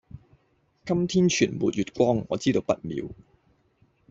[0.83, 3.05] 今天全沒月光，我知道不妙。